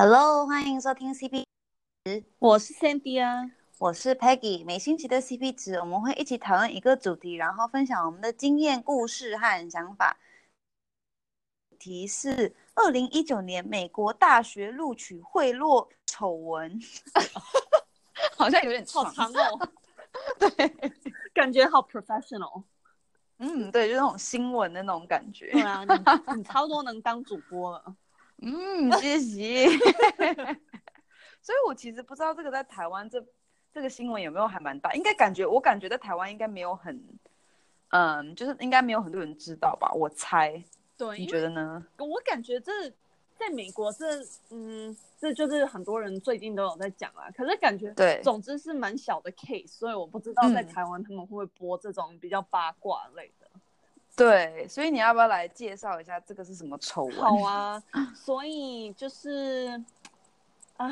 [0.00, 1.42] Hello，欢迎收听 CP
[2.04, 4.64] 值，我是 Sandy 啊，我是 Peggy。
[4.64, 10.16] 每星期的 CP 值，我们会一起讨论一个主题，然后分享我们的经验、故事和想法。
[11.68, 16.80] 主题是二零一九年美国大学录取贿赂丑闻，
[18.38, 19.68] 好像有点长好长哦。
[20.38, 20.68] 对，
[21.34, 22.62] 感觉好 professional。
[23.38, 25.50] 嗯，对，就那种新闻的那种感觉。
[25.50, 27.96] 对啊，你你超多能当主播了。
[28.42, 29.68] 嗯， 谢谢。
[31.42, 33.24] 所以我其实不知道这个在台湾这
[33.72, 37.02] 这个新闻有没有还蛮大，应该感觉我感觉在台湾应该没有很，
[37.90, 40.62] 嗯，就是应该没有很多人知道吧，我猜。
[40.96, 41.86] 对，你觉得呢？
[41.98, 42.90] 我感觉这
[43.38, 44.04] 在美国这，
[44.50, 47.30] 嗯，这就是很多人最近都有在讲啊。
[47.36, 53.30] 可是感觉对，总之是蛮小的 case，所以我不知道在台湾他们会不会播这种比较八卦类
[54.18, 57.16] 对，所以你要不要来介绍一下这个是什么丑闻？
[57.16, 57.82] 好啊，
[58.14, 59.82] 所以就是
[60.76, 60.88] 啊，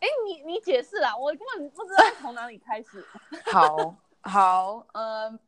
[0.00, 3.06] 哎，你你解释啦，我根本不知道从哪里开始。
[3.50, 5.38] 好好，嗯。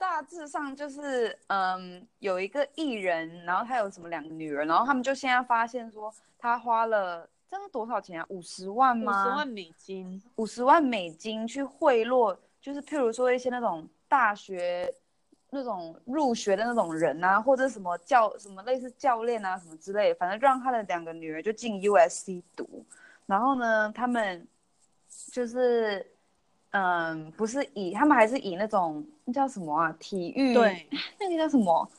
[0.00, 8.26] 大致上就是，嗯，有一个艺人，然后他有什么两个女儿，然后他们就现在发现说，他花了这是多少钱啊？
[8.30, 9.26] 五十万吗？
[9.26, 10.22] 五十万美金。
[10.36, 14.90] 五十万美金去贿赂，就是譬如说一些那种大学
[15.50, 22.84] 那种入学的那种人啊，或者什么教什么类似教练啊什么之类的，反正让他的两个女儿就进 USC 读，
[23.26, 24.46] 然后呢，他们
[25.32, 26.06] 就是。
[26.72, 29.92] 嗯，不是以他们还是以那种那叫什么啊？
[29.98, 31.90] 体育对，那个叫什么？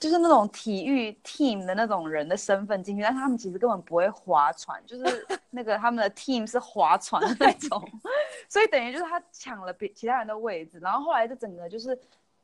[0.00, 7.86] 就是那种体育 team 的那种人的身份进去，但是他们其实根本不会划船，就是 那个他们的 team 是划船的那种，
[8.48, 11.94] 所以等于就是他抢了别其他人的位置，然后后来就整个就是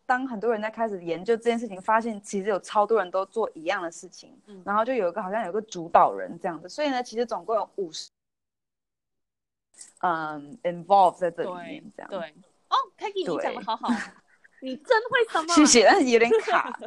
[0.06, 8.11] 当很多人在开始研究这件事情，发现其实有超多人都做一样的事情，嗯，然后就有一个好像有一个主导人这样子，所以呢，其实总共有五十。
[10.02, 12.34] 嗯、um,，involve 在这里面，这样对，对
[12.68, 13.89] 哦，Peggy，你讲的好好，
[14.62, 15.52] 你真会什么？
[15.52, 16.79] 谢谢，但是有点卡。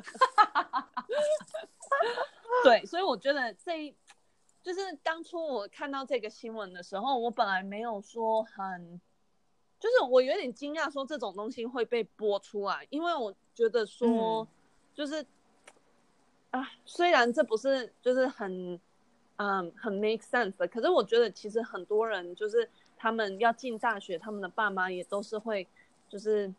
[2.64, 3.94] 对，所以我觉得这
[4.62, 9.02] 就是当初我看到这个新闻的时候，我本来没有说很，
[9.80, 14.48] 就是我有点惊讶，说这种东西会被播出来，因为我觉得说，
[14.94, 18.80] 就是、嗯、啊，虽然这不是就是很。
[19.40, 20.68] 嗯，很 make sense 的。
[20.68, 22.68] 可是我觉得其实很多人就是
[22.98, 25.68] 他们要进大学，他们的爸妈也都是会，
[26.10, 26.52] 就是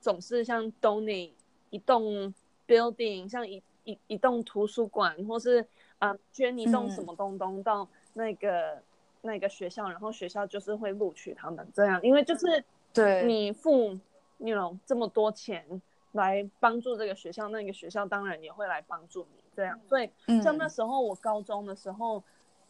[0.00, 1.32] 总是像 donate
[1.70, 2.32] 一栋
[2.68, 5.66] building，像一一一栋图书馆，或是
[5.98, 8.82] 啊、嗯、捐一栋什么东东到那个、嗯、
[9.22, 13.98] 那个学校，然后学校就是会录取他们这样，因为就是对你付
[14.38, 15.82] 你 you know 这么多钱
[16.12, 19.42] 来帮助这个学校，那个学校当然也会来帮助你。
[19.56, 20.08] 这样，所以
[20.42, 22.22] 像那时候我高中的时候，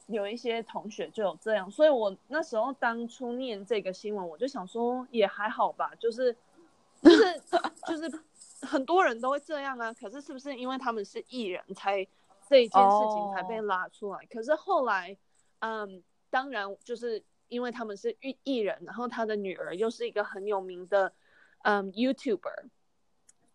[0.06, 6.34] 有一些同学就有这样，所以我那时候当初念这个新闻，我就想说也还好吧，就是
[7.02, 7.40] 就是
[7.86, 8.10] 就是
[8.66, 9.92] 很多人都会这样啊。
[9.92, 12.04] 可是是不是因为他们是艺人才
[12.48, 14.18] 这一件事情才被拉出来？
[14.18, 15.16] 哦、可是后来，
[15.60, 21.12] 嗯，当然就是因为他们是艺艺人，然后他的女儿又是一个很有名的
[21.64, 22.68] 嗯 YouTuber，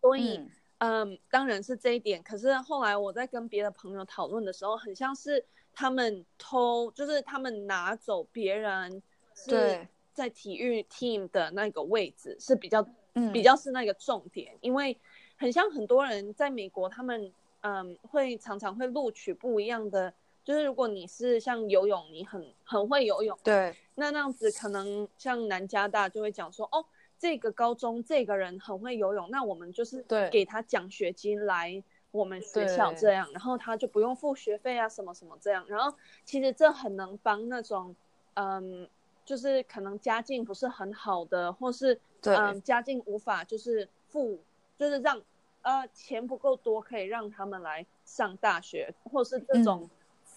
[0.00, 0.36] 所以。
[0.38, 2.22] 嗯嗯，当然是这一点。
[2.22, 5.42] 可是后来我在跟别的朋友讨论的时候，很像是
[5.72, 9.02] 他们偷，就是他们拿走别人
[9.34, 14.54] 是在体育 team 的那个位置是比较，嗯，比较是那个重点。
[14.60, 15.00] 因为
[15.38, 17.32] 很像很多人在美国，他们
[17.62, 20.12] 嗯会常常会录取不一样的，
[20.46, 26.86] 就是如果你是像游泳，你很很会游泳，对，那那样子可能像南加大就会讲说哦。
[27.18, 35.64] 这个高中这个人很会游泳，那我们就是给他奖学金来我们学校这样，然后他就不用付学费啊什么什么这样。
[35.66, 35.96] 然后
[36.26, 37.96] 其实这很能帮那种，
[38.34, 38.86] 嗯，
[39.24, 44.38] 就是可能家境不是很好的，或是嗯家境无法就是付，
[44.76, 45.18] 就是让
[45.62, 49.88] 呃钱不够多可以让他们来上大学，或是这种。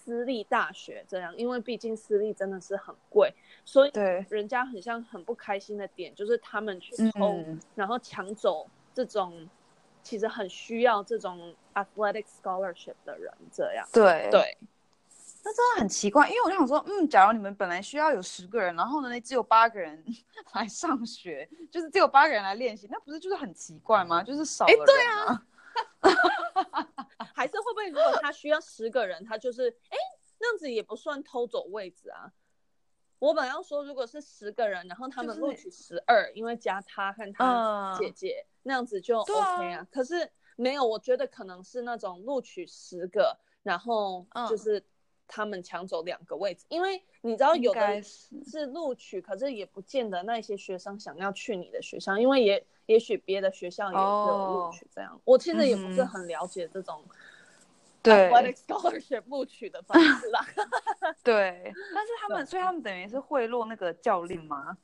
[0.10, 3.34] 嗯私立大学这样，因为毕竟私立真的是很贵，
[3.64, 9.48] 所以对人家很像很不开心的点，就是他们去偷，嗯、然后抢走这种
[10.02, 13.88] 其实很需要这种 athletic scholarship 的人，这样。
[13.94, 14.58] 对对，
[15.44, 20.04] 那真的很奇怪，因为我就想说，嗯，假如你们本来需要有十个人，然后呢，只有八个人
[20.54, 24.24] 来上学，就是只有八个人来练习，那不是就是很奇怪吗？
[24.24, 24.86] 就是少了人、啊。
[26.02, 26.49] 对啊。
[27.90, 29.98] 如果他需要十个人，他就是哎，
[30.40, 32.32] 那样子也不算偷走位置啊。
[33.20, 39.88] 我本来要说，如果是十个人，然后他们录取十二，就是，因为加他和他姐姐，嗯，那样子就 OK 啊，啊。
[39.92, 44.82] 可是没有，我觉得可能是那种录取十个，然后就是
[45.28, 55.12] 他们抢走两个位置，因为你知道有的是是录取，可是也不见得那些学生想要去你的学校，因为也也许别的学校也有录取这样。
[55.12, 57.14] Oh, 我其实也不是很了解这种对
[58.10, 60.46] athletic scholarship 录取的方式啦。
[61.24, 64.78] 对，但是他们，所以他们等于是贿赂那个教练吗？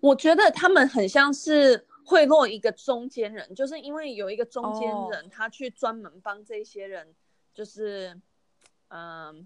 [0.00, 5.32] 我觉得他们很像是贿赂一个中间人，就是因为有一个中间人，oh.
[5.32, 7.14] 他去专门帮这些人，
[7.54, 8.20] 就是。
[8.88, 9.44] 嗯，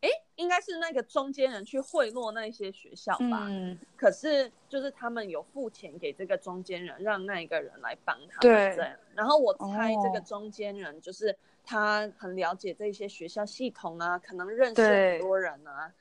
[0.00, 3.46] 哎，应该是那个中间人去贿赂那些学校吧。
[3.48, 8.40] 嗯，可是就是他们有付钱给这个中间人，让那一个人来帮他们。
[8.40, 8.92] 对，对。
[9.14, 15.92] 然后我猜这个中间人就是他很了解这些学校系统啊，可能认识很多人啊，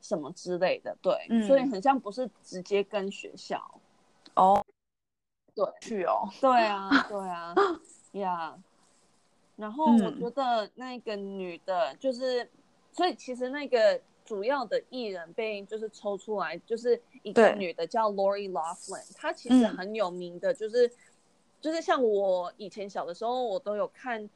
[0.00, 0.96] 什么之类的。
[1.00, 3.80] 对，嗯，所以很像不是直接跟学校。
[4.34, 4.64] 哦，
[5.54, 6.28] 对，去哦。
[6.40, 7.54] 对啊，对啊，
[8.12, 8.54] 呀。
[8.56, 8.60] yeah.
[9.56, 12.50] 然后我觉得那个女的，就是，嗯、
[12.92, 20.90] 所以其实那个主要的艺人被就是抽出来，就是一个女的叫 Lori Loughlin，她其实很有名的，就是、嗯，
[21.62, 24.28] 就是像我以前小的时候，我都有看，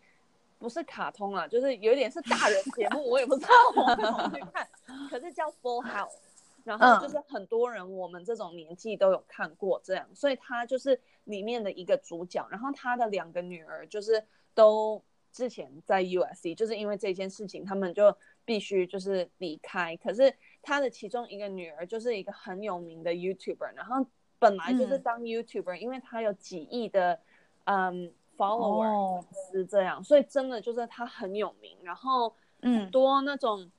[0.61, 4.69] 不是卡通啊，就是有点是大人节目，我也不知道我怎么去看，
[5.11, 6.19] 可是叫 Full House，
[6.63, 14.23] 然后就是很多人我们这种年纪都有看过这样，所以他就是里面的一个主角，然后他的两个女儿就是
[14.55, 15.03] 都。
[15.33, 18.13] 之前在 USC 就是因为这件事情，他们就
[18.45, 19.97] 必须就是离开。
[19.99, 24.05] 可是他的其中一个女儿就是一个很有名的 YouTuber，然后
[24.41, 27.21] 本来就是当 YouTuber，嗯，因为他有几亿的
[27.63, 29.23] 嗯 follower
[29.53, 31.77] 是这样，所以真的就是他很有名。
[31.83, 32.33] 然后
[32.63, 33.71] 很多那种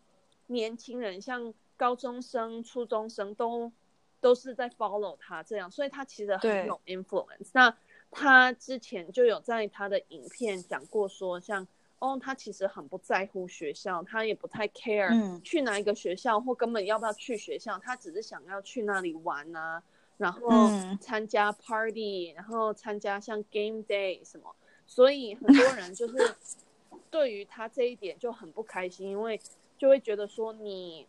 [0.47, 3.71] 年轻人，像高中生、初中生都
[4.19, 7.49] 都是在 follow 他这样，所以他其实很有 influence。
[7.53, 7.75] 那
[8.11, 11.65] 他之前就有在他的影片讲过，说像
[11.97, 19.81] 哦，他其实很不在乎学校，他也不太 care 去哪一个学校，或根本要不要去学校，他只是想要去那里玩啊，
[20.21, 20.69] 然后
[21.01, 24.55] 参加 party，然后参加像 game day 什么，
[24.87, 26.35] 所以很多人就是
[27.11, 29.37] 对于他这一点就很不开心，因为
[29.77, 31.05] 就会觉得说你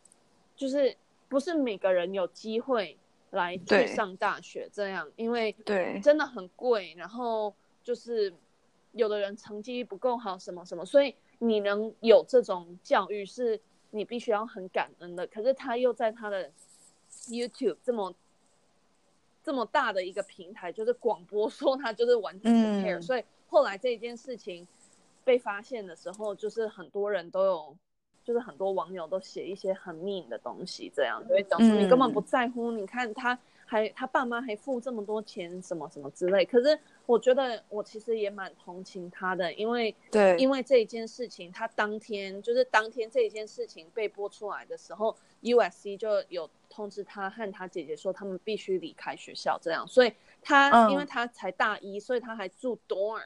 [0.56, 0.96] 就是
[1.28, 2.98] 不是每个人有机会。
[3.32, 7.50] 来去上大学这样，因为对真的很贵，然后
[7.82, 8.30] 就是
[8.92, 13.58] 有的人成绩不够好，什么什么，所以你能有这种教育是
[13.90, 15.26] 你必须要很感恩的。
[15.28, 16.52] 可是他又在他的
[17.28, 18.14] YouTube 这么
[19.42, 24.66] 这么大的一个平台，就是广播说他就是完全不 care，嗯，所以后来这件事情
[25.24, 27.76] 被发现的时候，就是很多人都有。
[28.24, 32.70] 就是很多网友都写一些很 mean 的东西，这样就会讲说你根本不在乎。
[32.70, 33.36] 嗯、你看他
[33.66, 36.44] 还他爸妈还付这么多钱，什么什么之类。
[36.44, 49.86] 可是我觉得我其实也蛮同情他的，因为对，因为这一件事情，他当天就是当天这一件事情被播出来的时候，USC 就有通知他和他姐姐说他们必须离开学校，这样。
[49.86, 50.12] 所以
[50.42, 53.22] 他、嗯、因为他才大一，所以他还住 dorm。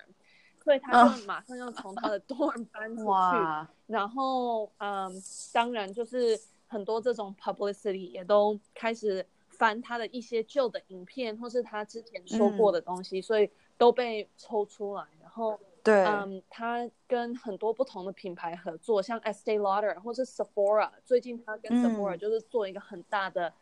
[0.65, 5.09] 所以他就马上要从他的 dorm 搬出去， 然后嗯，
[5.53, 6.37] 当然就是
[6.67, 15.05] 很多这种 publicity 也都开始翻他的一些旧的影片，或是他之前说过的东西，嗯、所以都被抽出来。
[15.21, 23.53] 然后对，嗯，他跟很多不同的品牌合作，像 Estee Lauder 或是 Sephora，最近他跟 Sephora 就是做一个很大的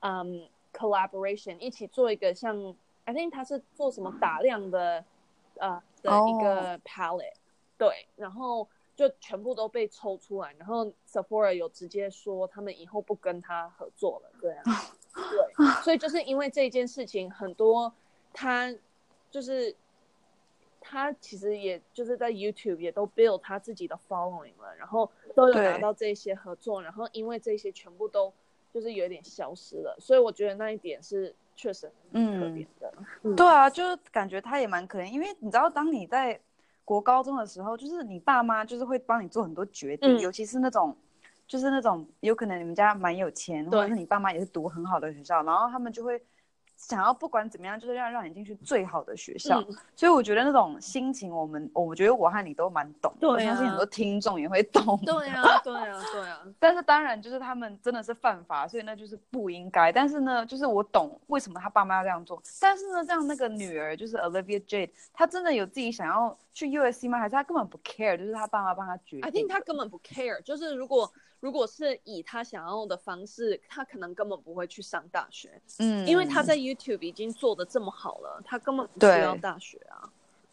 [0.00, 2.74] 嗯，嗯 collaboration，一起做一个像
[3.04, 5.04] I think 他是做什么打量的。
[5.58, 7.36] 呃的一个 palette，、oh.
[7.78, 14.62] 对，然后就全部都被抽出来，然后 Sephora 有直接说他们以后不跟他合作了，对啊，
[15.16, 17.90] 对，所以就是因为这件事情，很多
[18.34, 18.70] 他
[19.36, 19.76] 就是
[20.80, 28.32] 他其实也就是在 YouTube 也都 build 他自己的 following 了，然后都有拿到这些合作，然后因为这些全部都
[28.72, 31.34] 就是有点消失了，所以我觉得那一点是。
[31.58, 36.38] 确实，嗯，可怜的，对啊，就是感觉他也蛮可怜，因为你知道，当你在
[36.84, 40.94] 国高中的时候，就是你爸妈就是会帮你做很多决定，嗯、尤其是那种，
[41.46, 46.22] 就是那种有可能你们家蛮有钱，或者是你爸妈也是读很好的学校，然后他们就会。
[46.76, 54.98] 想要不管怎么样，就是要让你进去最好的学校，嗯，所以我觉得那种心情，我们我觉得我和你都蛮懂，对啊，我相信很多听众也会懂。
[55.04, 56.42] 对啊，对啊，对啊。
[56.60, 59.90] 但是当然，就是他们真的是犯法，所以那就是不应该。
[59.90, 62.40] 但是呢，就是我懂为什么他爸妈要这样做。
[62.60, 67.18] 但是呢，这样那个女儿就是 Olivia Jade，她真的有自己想要去 USC 吗？
[67.18, 68.16] 还是她根本不 care？
[68.16, 70.40] 就是她爸妈帮她决定？I think 她根本不 care。
[70.42, 71.10] 就是如果。
[71.46, 75.62] 如果是以他想要的方式，他可能根本不会去上大学。
[75.78, 80.10] 嗯，因为他在 YouTube 已经做的这么好了，他根本不需要大学啊。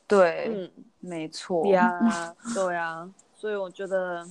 [0.07, 1.65] 对，嗯，没错。
[1.65, 1.89] 呀，
[2.53, 4.23] 对啊，所以我觉得，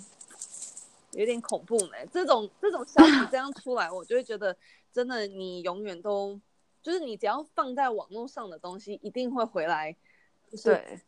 [1.10, 1.94] 有点恐怖呢。
[2.12, 4.56] 这种这种消息这样出来，我就会觉得，
[4.92, 6.40] 真的，你永远都
[6.80, 9.96] 就是你只要放在网络上的东西，一定会回来，
[10.48, 11.00] 就是、对，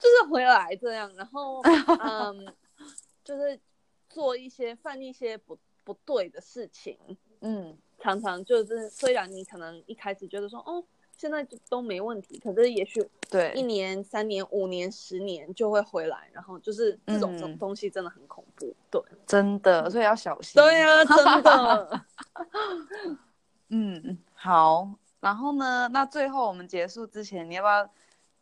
[0.00, 1.62] 就是回来这样，然后
[2.02, 2.52] 嗯，
[3.22, 3.60] 就是
[4.12, 6.98] 做一些犯一些不不对的事情，
[7.40, 10.84] 嗯，常常就是虽然你可能一开始觉得说，哦。
[11.14, 20.60] 现在就都没问题，可是也许对一年、三年、五年、十年就会回来，然后就是这种这种东西真的很恐怖，对，真的，所以要小心。
[20.60, 22.04] 对呀、啊，真的。
[23.68, 24.90] 嗯，好，
[25.20, 25.88] 然后呢？
[25.92, 27.88] 那最后我们结束之前，你要不要？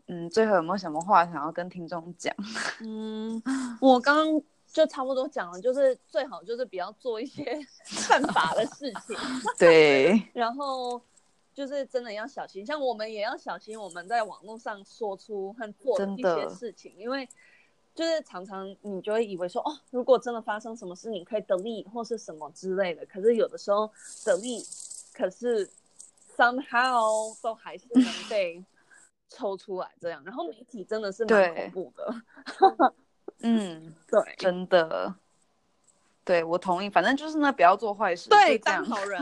[0.07, 2.35] 嗯，最后有没有什么话想要跟听众讲？
[2.81, 3.43] 嗯，
[3.81, 7.59] 我刚刚就差不多讲了，就是最好就是不要做一些
[8.09, 9.17] 犯法的事情。
[9.59, 11.01] 对，然后。
[11.53, 17.29] 就是真的要小心，像我们也要小心，我们在网络上说出和做的一些事情，因为
[17.93, 23.91] 就是常常你就会以为说，哦，如果真的发生什么事，你可以 delete 或是什么之类的，可是有的时候
[24.25, 24.65] delete，
[25.13, 25.69] 可是
[26.37, 28.65] somehow 都还是能被
[29.29, 32.15] 抽出来这样，然后媒体真的是蛮恐怖的。
[33.43, 35.15] 嗯，对，真的，
[36.25, 39.21] 对我同意，反正就是呢，不要做坏事，对，当好人。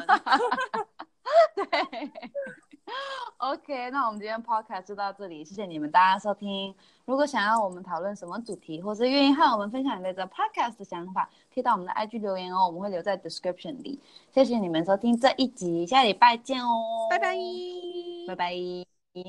[1.55, 1.65] 对，
[3.39, 6.75] OK，那我们今天 Podcast 就到这里，谢谢你们大家收听。
[7.05, 14.01] 如果想要我们讨论什么主题，或是愿意和我们分享你对这 Podcast 的想法，可以到我们的 IG 留言哦，我们会留在 description 里。
[14.33, 17.37] 谢谢你们收听这一集，下礼拜见哦，拜拜，
[18.27, 18.98] 拜拜。